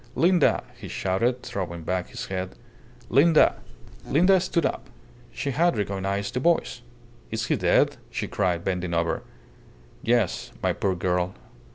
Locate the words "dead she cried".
7.55-8.63